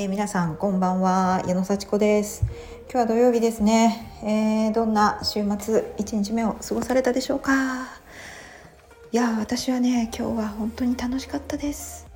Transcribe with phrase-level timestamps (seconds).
[0.00, 2.42] えー、皆さんこんばんは矢野幸子です。
[2.90, 7.84] 今日は土曜日ですね、えー、どんな週末1日目を過ごされたでしょうか？
[9.12, 12.06] いや私はね今日は本当に楽しかったです。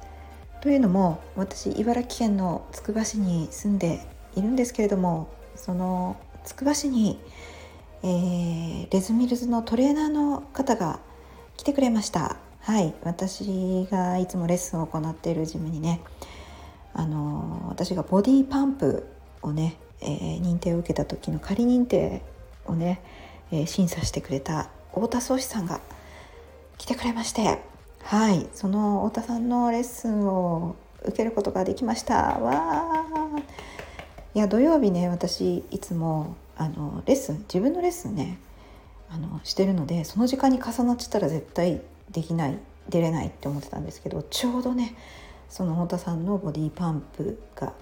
[0.62, 4.00] というのも私茨城県のつくば市に住んで
[4.34, 7.20] いるんですけれどもそのつくば市に、
[8.02, 11.00] えー、レズミルズのトレーナーの方が
[11.58, 12.38] 来てくれました。
[12.60, 16.00] はい私がいつもレッスンを行っているジムにね
[16.96, 17.33] あの
[17.74, 19.04] 私がボディパンプ
[19.42, 22.22] をね、えー、認定を受けた時の仮認定
[22.66, 23.02] をね、
[23.50, 25.80] えー、審査してくれた太田宗志さんが
[26.78, 27.58] 来てくれまして
[28.04, 32.38] はいその太田さんのレッスンを受けることができました。
[32.38, 33.04] わ
[34.34, 38.38] いや土曜日ね私いつもあのレッスン自分のレッスンね
[39.10, 41.80] あのしてるのでその時間に重なっちゃったら絶対
[42.10, 44.94] できない出れないって思ってたんですけどちょうどね
[45.48, 47.74] その太田さんのボディパンプが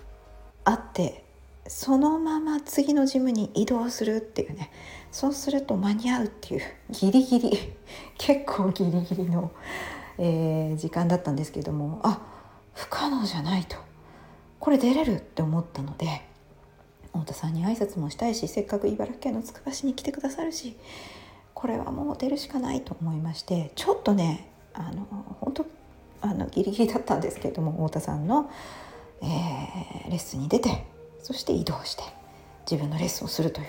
[0.65, 1.25] あって
[1.67, 4.71] そのまま次のジムに移動するっていうね。
[5.11, 7.59] そうすると間に合うっていうギリギリ
[8.17, 9.53] 結構ギリギリの、
[10.19, 12.01] えー、時間だったんですけども。
[12.03, 12.21] あ
[12.75, 13.77] 不可能じゃないと。
[14.63, 16.23] これ出れるって思ったので
[17.13, 20.77] 太田さんに挨拶もしたいしせっかく茨城県のつくば市に来てくださるし
[21.53, 25.05] これはもう出るしかないと思いましてちょっとねあの
[25.41, 25.67] 本当
[26.23, 28.51] あのギリギリだったんですけれども太田さんの、
[29.21, 30.87] えー、レッスンに出て
[31.23, 32.03] そして移動して
[32.71, 33.67] 自分のレッスンをするという。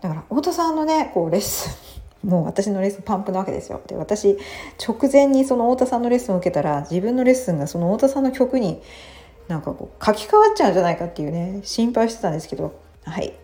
[0.00, 1.78] だから太田さんのねこうレッス
[2.24, 3.80] ンもう私のレッスンパンプなわけですよ。
[3.86, 4.36] で私
[4.80, 8.80] 直前にその太田さんのレッスンを受けたら自分のレッスンがその太田さんの曲に
[9.48, 13.34] なんかこう書き換わっちゃうんじゃないかっていうね心配してたんですけどはい。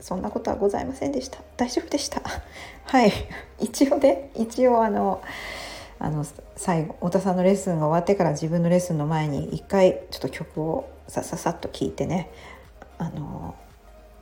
[0.00, 1.38] そんなことはございませんでした。
[1.56, 2.20] 大丈夫でした。
[2.84, 3.12] はい。
[3.60, 5.22] 一応ね一応あの
[5.98, 12.30] あの最後太田さんのレッスンが終わってから自分のレッスンの前に一回ちょっと曲をさささっと聴いてね
[12.98, 13.54] あの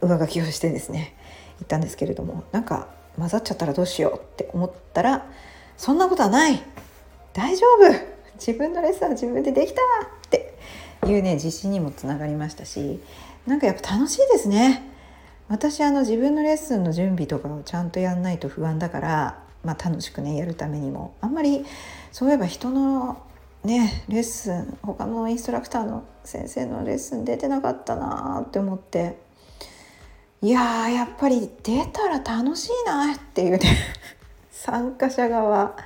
[0.01, 1.15] 上書きをしてですね
[1.61, 5.27] 行ったんですけれどもなんか混ざっちゃったらどうしようって思ったら
[5.77, 6.63] そんなことはない。
[7.33, 8.13] 大丈夫。
[8.35, 10.55] 自分のレッスンは自分でできたって
[11.07, 13.01] いうね自信にもつながりましたし
[13.47, 14.89] なんかやっぱ楽しいですね。
[15.49, 21.15] 私あの自分のレッスンの準備とかをちゃんとやんないと不安だからまあ、楽しくねやるためにも。
[21.21, 21.65] あんまり
[22.11, 23.23] そういえば人の
[23.65, 29.19] ねレッスン他のインストラクターの先生のレッスン出てなかったなって思って。
[30.41, 33.61] いややっぱり出たら楽しいなっていうね
[34.51, 35.77] 参加者側。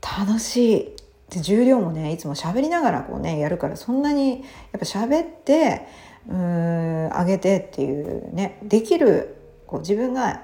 [0.00, 0.96] 楽しい。
[1.30, 4.42] で重量もねいつも喋りながらこうねやるからそんなにやっ
[4.72, 5.86] ぱ喋って
[6.28, 9.36] うん上げてっていうねできる
[9.66, 10.42] こう自分が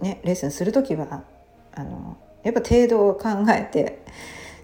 [0.00, 1.24] ねレッスンする時は
[1.78, 4.02] あのやっぱ程度を考えて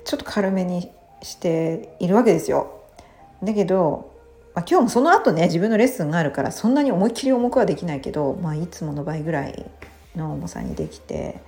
[0.05, 0.91] ちょっと軽めに
[1.23, 2.83] しているわけですよ。
[3.43, 4.11] だけど、
[4.55, 9.65] まあ、今日もその後ね自分のレッスンがあるからそんなに思いっきり重くはできないけど、まあ、いつもの倍ぐらい
[10.17, 11.41] の重さにできて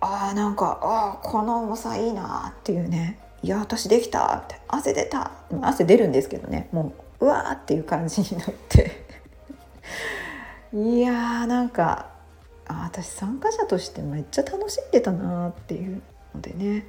[0.00, 3.18] あーなんかあこの重さいいなっていうね。
[3.42, 4.36] いや私できた。
[4.36, 5.32] って汗出た。
[5.60, 6.68] 汗出るんですけどね。
[6.72, 9.06] もううわーっていう感じになって。
[10.72, 12.10] いやーなんか
[12.68, 16.02] あ私参加者としてめっちゃ楽しんでたなっていう
[16.34, 16.86] のでね。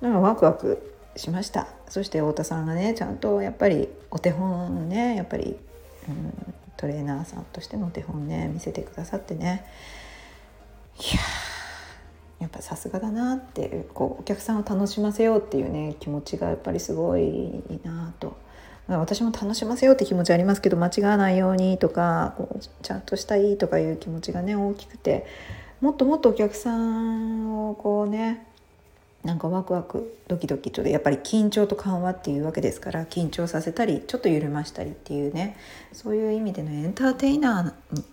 [0.00, 1.68] なんかワクワクしました。
[1.88, 5.56] そして太田さんがねちゃんとやっぱりお手本ねやっぱり、
[6.08, 9.64] うん、トレーナーさんとしてのお手本ね見せてくださってね。
[10.98, 11.20] いや
[12.40, 18.36] やっぱさすがだなってこうお客さんを楽しませようっていうね気持ちがやっぱりすごいなと
[18.98, 25.26] 私も楽しませようって気持ちありますけど間違わないようにとかこうちゃんとしたいとかいう気持ちがね大きくて
[25.80, 28.46] もっともっとお客さんをこうね
[29.24, 35.56] なんかワクワクドキドキとでやっぱり緊張と緩和っていうわけですから緊張させたりちょっと緩ましたりっていうね
[35.92, 38.04] そういう意味でのエンターテイナーに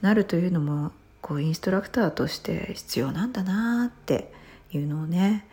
[0.00, 4.32] なるというのもこうインストラクターとして必要なんだなって
[4.72, 5.46] いうのをね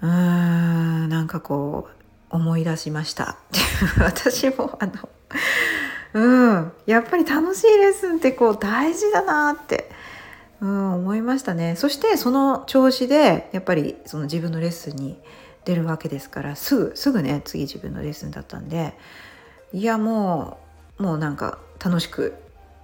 [0.00, 1.97] うーんなんかこう
[2.30, 3.36] 思い出しました。
[4.00, 4.92] 私もあの
[6.14, 9.90] うんやっぱり楽しいレッスンってこう大事だなって、
[10.60, 11.76] うん、思いましたね。
[11.76, 15.20] そしてその調子でやっぱりその自分のレッスンに
[15.64, 18.94] 出るわけですからすぐすぐね次自分のレッスンだったんで
[19.72, 20.58] いやも
[20.98, 22.34] うもうなんか楽しく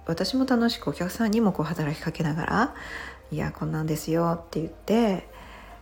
[0.05, 2.75] 私も楽しくお客さんにもこう働きかけながら
[3.31, 5.27] 「いやこんなんですよ」って言って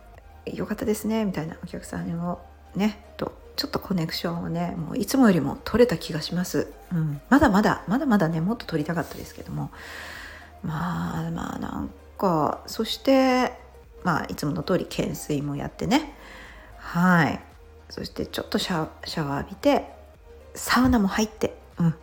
[0.50, 2.40] 「よかったですね」みたいなお客さんにも
[2.74, 9.70] ねとちょっとコネクションをねもういつもよりも取れた気がします、うん、まだまだまだまだねもっと取りたかったですけども。
[10.64, 13.52] まあまあなんかそして
[14.02, 16.14] まあいつもの通り懸垂もやってね。
[16.78, 17.40] はい。
[17.90, 19.84] そしてちょっとシャシャワー浴びて
[20.54, 21.54] サウナも入って。
[21.78, 21.94] うん。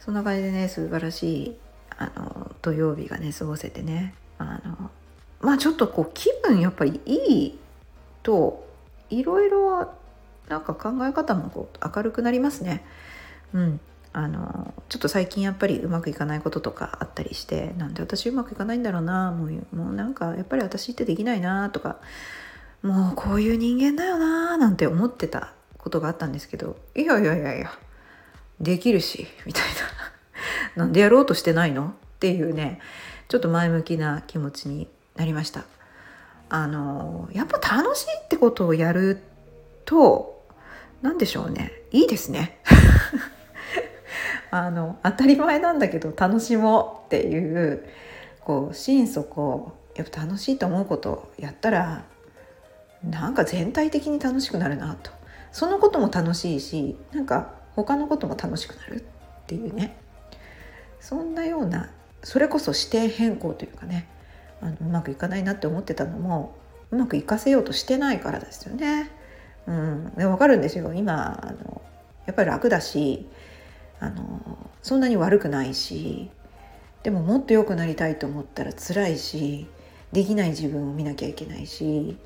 [0.00, 1.56] そんな感じでね素晴らしい
[1.96, 4.14] あの土曜日がね過ごせてね。
[4.38, 4.90] あの
[5.40, 7.58] まあちょっとこう気分やっぱりいい
[8.24, 8.66] と
[9.08, 9.92] いろいろ
[10.48, 12.84] なんか考え方もこう明るくなりますね。
[13.52, 13.80] うん、
[14.12, 21.98] あのちょっと最近やっぱりうまくいかないこととかあったりしてなんで私うまくいかないんだろうなもうもうなんかやっぱり私ってできないなとか
[22.82, 27.70] もうこういう人間だよななんて思ってたことがあったんですけどいやいやいやいや
[28.60, 29.62] できるしみたい
[30.74, 30.78] な。
[30.84, 31.94] なんでやろうとしてないの？
[32.16, 32.80] っていうね
[33.28, 35.64] ちょっと前向きな気持ちになりました。
[36.48, 39.22] あのやっぱ楽しいってことをやる
[39.84, 40.37] と
[41.02, 41.72] 何でしょうね。
[41.92, 42.58] いいですね。
[44.50, 47.84] あの当たり前なんだけど楽しもうっていう
[48.40, 52.04] こう心底やっぱ楽しいと思うことをやったら
[53.04, 55.10] なんか全体的に楽しくなるなと。
[55.52, 59.96] そのことも楽しいしなんか他のことも楽しくなるっていうね。
[61.00, 61.90] そんなような
[62.22, 64.08] それこそ視点変更というかね
[64.60, 66.56] あのうまくいかないなって思ってたのも
[66.90, 69.10] うまくいかせようとしてないからですよね。
[70.24, 70.92] うん、分かるんですよ。
[70.94, 71.82] 今あの
[72.26, 73.26] やっぱり楽だし
[74.00, 74.40] あの
[74.82, 76.30] そんなに悪くないし
[77.02, 79.66] でももっと良くなりたいと思ったら辛いし
[80.12, 82.16] できない自分を見なきゃいけないし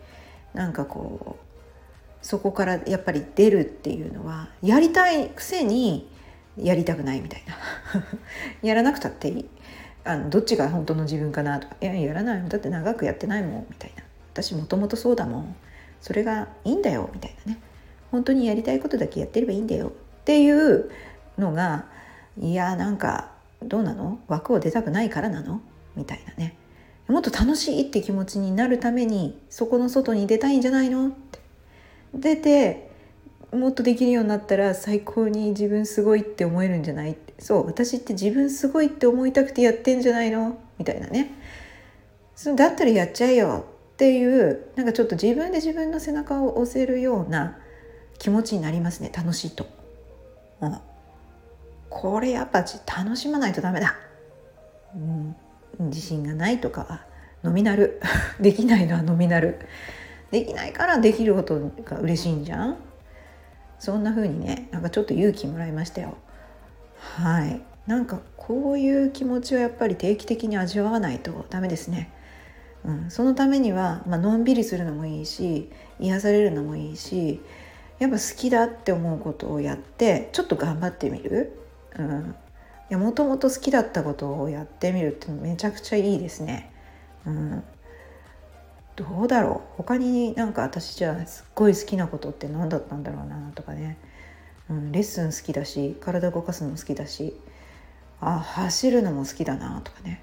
[0.55, 6.09] なんかこうそこからやっぱり出るっていうのはやりたいくせに
[6.57, 7.55] やりたくないみたいな。
[8.63, 9.49] やらなくたっていい。
[10.05, 12.49] あのどっちが本当の自分かなとかいややらない。
[12.49, 14.03] だって長くやってないもんみたいな。
[14.33, 15.57] 私もともとそうだもん。
[16.01, 17.61] それがいいんだよみたいなね。
[18.13, 19.89] 本当にやりたいことだけやってればいいんだよ。
[19.89, 19.91] っ
[20.25, 20.91] ていう
[21.37, 21.87] のが
[22.41, 23.33] いやなんか
[23.63, 24.21] どうなの？
[24.29, 25.61] 枠を出たくないからなの？
[25.97, 26.57] みたいなね。
[27.09, 31.09] もっと楽しいって気持ちになるためにそこの外に出たいんじゃないの？
[31.09, 31.41] って。
[32.15, 32.93] 出て
[33.53, 37.17] もっとできるようになったら最高に自分すごいって思えるんじゃない？
[37.39, 40.59] そう私って自分すごいって思いたくてやってんじゃないの？
[40.79, 41.33] みたいなね。
[42.57, 43.65] だったらやっちゃえよ
[43.95, 47.59] っていうなんかちょっと自分で自分の背中を押せるような
[48.23, 49.67] 気持ちになりますね楽しいと。
[50.61, 50.79] うん、
[51.91, 53.97] これやっぱ楽しまないとダメだ。
[54.95, 55.37] うん。
[55.89, 57.05] 自信がないとかは
[57.43, 58.01] ノミナル
[58.39, 59.59] できないのはノミナル
[60.31, 62.77] できないからできることが嬉しいんじゃん。
[63.81, 66.17] そんな風にねなんかちょっと勇気もらいましたよ。
[67.17, 67.61] はい。
[67.89, 72.13] なんかこういう気持ちをやっぱり定期的に味わわないとダメですね、
[72.85, 77.41] うん、そのためには、まあのんびりするのもいいし癒されるのもいいし
[77.99, 81.59] やっぱ好きだって思うことをやってちょっと頑張ってみる、
[81.99, 82.35] うん、
[82.91, 86.73] いやもともと好きだったことをやってみるってめちゃくちゃいいですね。
[87.27, 87.63] うん、
[88.97, 89.77] どうだろう？
[89.77, 93.99] 他になんか私じゃあすっごい好きなことって何だったんだろうなとかね、
[94.69, 97.37] うん、レッスン好きだし体動かすの好きだし。
[98.25, 100.23] あ走るのも好きだなとかね。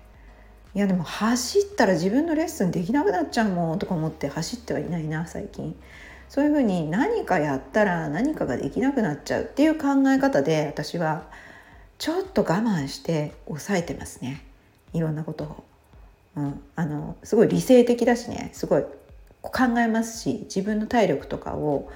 [0.74, 5.75] いやでも走ったら自分のレッスンできなくなっちゃうもんとか思って走ってはいないな最近。
[6.29, 11.23] そういうふうに何かやったら何かができなくなっちゃうっていう考え方で私は
[11.97, 14.45] ちょっと我慢して抑えてますね。
[14.93, 15.63] いろんなことを、
[16.37, 18.51] うん、あのすごい理性的だしね。
[18.53, 18.83] すごい
[19.41, 21.89] 考えますし自分の体力とかを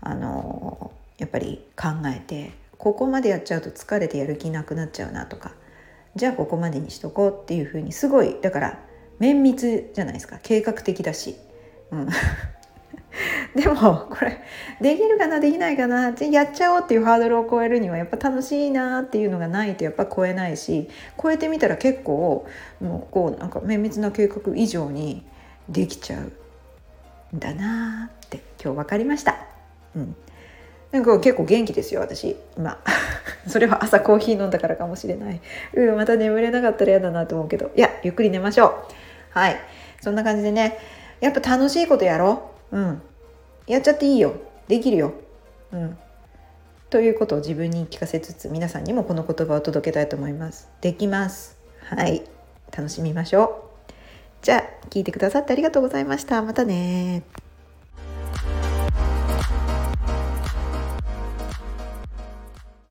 [0.00, 5.52] あのやっぱり考えてここまでやっちゃうと疲れてやる気なくなっちゃうなとか
[6.16, 8.78] じゃあここまでにしとこうっていうふうにすごいだから
[9.18, 10.38] 綿密じゃないですか。
[10.42, 11.36] 計画的だし、
[11.90, 12.08] うん、
[13.54, 14.40] でもこれ
[14.80, 20.88] できるかなできないかなやっちゃおうっていうハードルを超えるにはやっぱ楽しいなっていうのがないとやっぱ超えないし
[21.20, 22.46] 超えてみたら結構
[22.80, 25.24] もうこうなんか綿密な計画以上に
[25.68, 26.18] できちゃ
[27.32, 29.36] うんだなって今日分かりました。
[29.94, 30.16] うん。
[30.90, 32.36] なんか結構元気ですよ私。
[32.56, 32.78] 今
[33.46, 35.40] それは朝コーヒー飲んだからかもしれない。
[35.74, 37.70] うんまた眠れなかったら嫌だなと思うけど。
[37.76, 38.72] いやゆっくり寝ましょう。
[39.30, 39.56] はい。
[40.00, 40.78] そんな感じでね
[41.20, 42.49] やっぱ楽しいことやろう。
[42.72, 43.02] うん。
[43.66, 44.34] やっちゃっていいよ。
[44.70, 45.14] できるよ、
[45.72, 45.98] うん、
[46.90, 50.68] ということを自分に聞かせつつ皆さんにもこの言葉を届けたいと思います。
[50.80, 51.58] できます。
[51.80, 52.22] はい。
[52.70, 53.92] 楽しみましょう。
[54.42, 56.40] じゃあ聞いてくださってありがとうございました。
[56.42, 57.24] またね